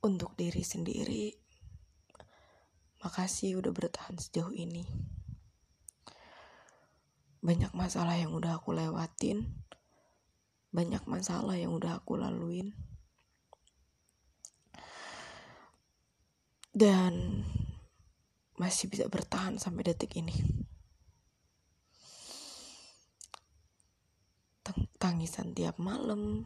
[0.00, 1.28] Untuk diri sendiri,
[3.04, 4.88] makasih udah bertahan sejauh ini.
[7.44, 9.60] Banyak masalah yang udah aku lewatin,
[10.72, 12.72] banyak masalah yang udah aku laluin.
[16.72, 17.44] Dan
[18.56, 20.32] masih bisa bertahan sampai detik ini.
[25.00, 26.44] Tangisan tiap malam,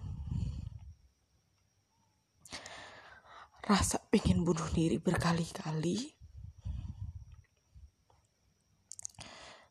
[3.65, 6.13] rasa pengen bunuh diri berkali-kali,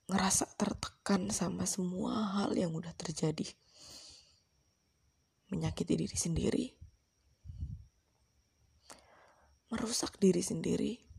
[0.10, 3.46] ngerasa tertekan sama semua hal yang udah terjadi,
[5.54, 6.66] menyakiti diri sendiri,
[9.70, 11.14] merusak diri sendiri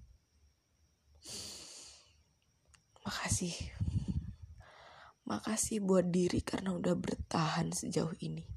[3.05, 3.53] Makasih.
[5.29, 8.49] Makasih buat diri karena udah bertahan sejauh ini.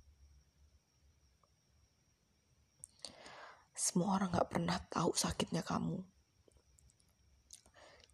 [3.88, 6.04] Semua orang gak pernah tahu sakitnya kamu.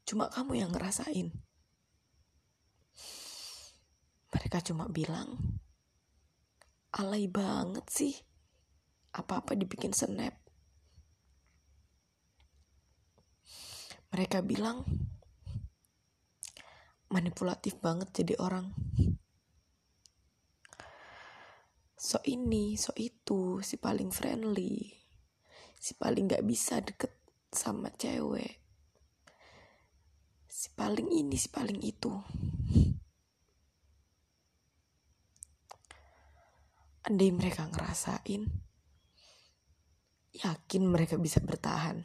[0.06, 1.34] Cuma kamu yang ngerasain.
[4.30, 5.34] Mereka cuma bilang,
[6.94, 8.14] alay banget sih.
[9.18, 10.38] Apa-apa dibikin snap.
[14.14, 14.86] Mereka bilang,
[17.10, 18.74] manipulatif banget jadi orang
[21.94, 25.03] so ini so itu si paling friendly
[25.84, 27.12] si paling gak bisa deket
[27.52, 28.64] sama cewek.
[30.48, 32.16] Si paling ini si paling itu.
[37.04, 38.48] Andai mereka ngerasain
[40.34, 42.02] yakin mereka bisa bertahan.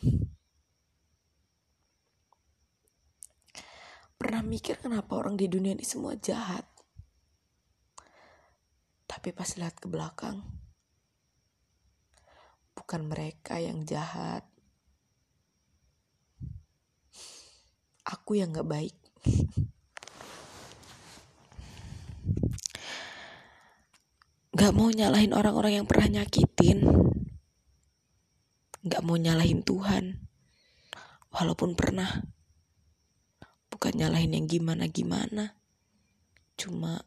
[4.19, 6.67] Pernah mikir kenapa orang di dunia ini semua jahat.
[9.07, 10.43] Tapi pas lihat ke belakang,
[12.89, 14.49] bukan mereka yang jahat.
[18.01, 18.97] Aku yang gak baik.
[24.57, 26.89] Gak mau nyalahin orang-orang yang pernah nyakitin.
[28.89, 30.25] Gak mau nyalahin Tuhan.
[31.29, 32.25] Walaupun pernah
[33.69, 35.61] bukan nyalahin yang gimana-gimana.
[36.57, 37.05] Cuma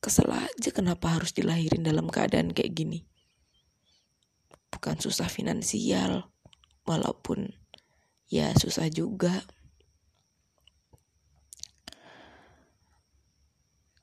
[0.00, 3.04] kesel aja kenapa harus dilahirin dalam keadaan kayak gini.
[4.76, 6.28] Bukan susah finansial,
[6.84, 7.48] walaupun
[8.28, 9.40] ya susah juga.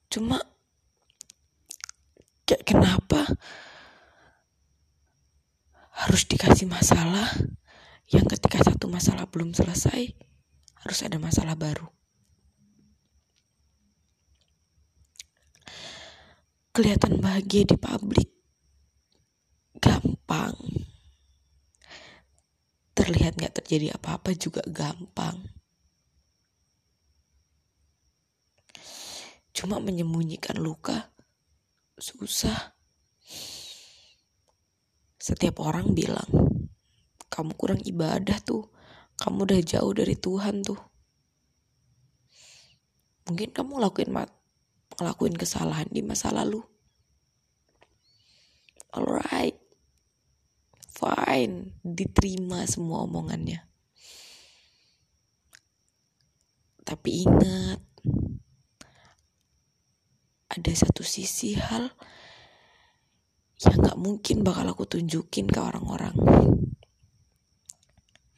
[0.09, 0.41] Cuma
[2.49, 3.25] kayak kenapa
[5.93, 7.29] harus dikasih masalah
[8.09, 10.11] yang ketika satu masalah belum selesai
[10.83, 11.87] harus ada masalah baru.
[16.73, 18.32] Kelihatan bahagia di publik
[20.33, 20.57] gampang.
[22.93, 25.37] Terlihat gak terjadi apa-apa juga gampang.
[29.53, 31.13] Cuma menyembunyikan luka
[32.01, 32.73] susah.
[35.21, 36.27] Setiap orang bilang,
[37.29, 38.73] kamu kurang ibadah tuh
[39.13, 40.81] kamu udah jauh dari Tuhan tuh.
[43.29, 44.09] Mungkin kamu lakuin
[44.97, 46.59] ngelakuin kesalahan di masa lalu.
[48.93, 49.62] Alright.
[51.03, 53.59] Fine, diterima semua omongannya.
[56.79, 57.83] Tapi ingat,
[60.47, 61.91] ada satu sisi hal
[63.67, 66.15] yang gak mungkin bakal aku tunjukin ke orang-orang.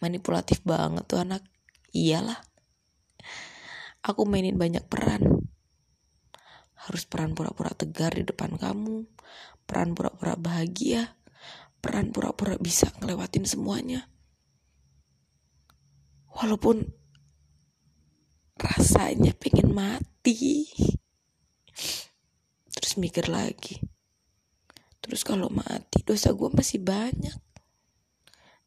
[0.01, 1.45] Manipulatif banget tuh anak.
[1.93, 2.41] Iyalah.
[4.01, 5.21] Aku mainin banyak peran.
[6.73, 9.05] Harus peran pura-pura tegar di depan kamu.
[9.69, 11.13] Peran pura-pura bahagia
[11.85, 14.09] peran pura-pura bisa ngelewatin semuanya
[16.34, 16.90] walaupun
[18.57, 20.66] rasanya pengen mati
[22.73, 23.78] terus mikir lagi
[25.06, 27.38] terus kalau mati dosa gue masih banyak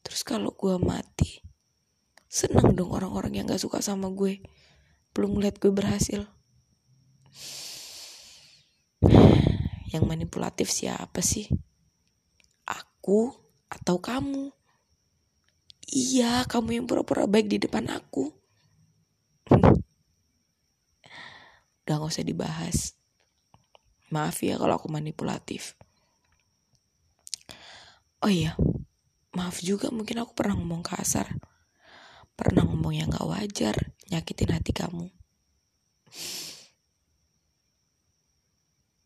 [0.08, 1.44] Terus kalau gue mati,
[2.32, 4.40] seneng dong orang-orang yang gak suka sama gue.
[5.12, 6.24] Belum ngeliat gue berhasil.
[9.92, 11.52] Yang manipulatif siapa sih?
[12.98, 13.30] Aku
[13.70, 14.50] atau kamu?
[15.86, 18.34] Iya, kamu yang pura-pura baik di depan aku.
[21.86, 22.98] Udah gak usah dibahas.
[24.10, 25.78] Maaf ya kalau aku manipulatif.
[28.18, 28.58] Oh iya,
[29.38, 31.38] Maaf juga mungkin aku pernah ngomong kasar.
[32.34, 35.06] Pernah ngomong yang gak wajar, nyakitin hati kamu.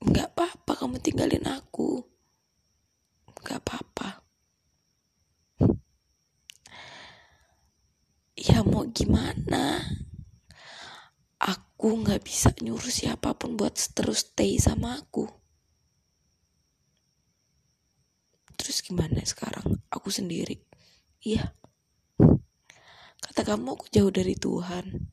[0.08, 2.08] Gak apa-apa kamu tinggalin aku.
[3.44, 3.81] Gak apa-apa.
[8.62, 9.82] Mau gimana?
[11.42, 15.26] Aku nggak bisa nyuruh siapa pun buat terus stay sama aku.
[18.54, 19.82] Terus gimana sekarang?
[19.90, 20.62] Aku sendiri.
[21.26, 21.50] Iya.
[23.18, 25.10] Kata kamu aku jauh dari Tuhan.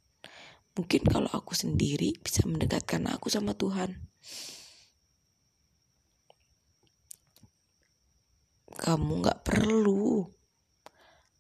[0.78, 3.98] Mungkin kalau aku sendiri bisa mendekatkan aku sama Tuhan.
[8.78, 10.39] Kamu gak perlu.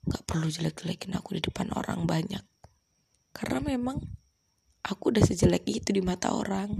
[0.10, 2.42] Gak perlu jelek-jelekin aku di depan orang banyak.
[3.30, 4.02] Karena memang
[4.82, 6.74] aku udah sejelek itu di mata orang.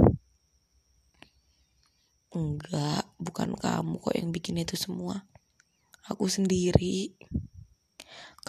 [2.34, 5.30] Enggak, bukan kamu kok yang bikin itu semua.
[6.10, 7.14] Aku sendiri.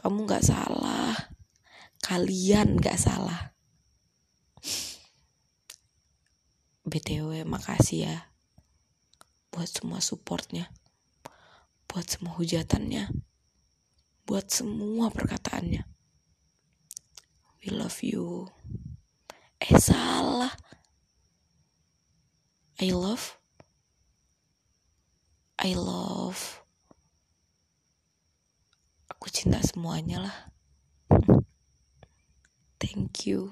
[0.00, 1.12] Kamu gak salah.
[2.00, 3.52] Kalian gak salah.
[6.88, 8.16] BTW makasih ya.
[9.52, 10.72] Buat semua supportnya.
[11.84, 13.29] Buat semua hujatannya.
[14.30, 15.82] Buat semua perkataannya.
[17.66, 18.46] We love you.
[19.58, 20.54] Eh salah.
[22.78, 23.40] I love
[25.58, 26.62] I love.
[29.10, 30.36] Aku cinta semuanya lah.
[32.80, 33.50] Thank you.